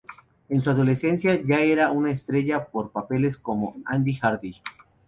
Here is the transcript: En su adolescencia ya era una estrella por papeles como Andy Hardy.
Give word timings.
En 0.49 0.61
su 0.61 0.71
adolescencia 0.71 1.39
ya 1.45 1.59
era 1.61 1.91
una 1.91 2.09
estrella 2.09 2.65
por 2.65 2.91
papeles 2.91 3.37
como 3.37 3.75
Andy 3.85 4.15
Hardy. 4.15 4.55